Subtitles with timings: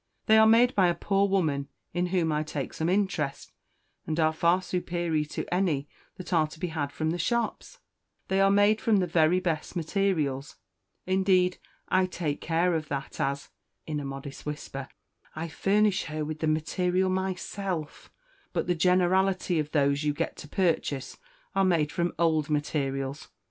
[0.25, 3.51] They are made by a poor woman in whom I take some interest,
[4.07, 7.77] and are far superior to any that are to be had from the shops.
[8.27, 10.55] They are made from the very best materials.
[11.05, 13.49] Indeed, I take care of that, as"
[13.85, 14.87] (in a modest whisper)
[15.35, 18.11] "I furnish her with the material myself;
[18.53, 21.19] but the generality of those you get to purchase
[21.53, 23.27] are made from old materials.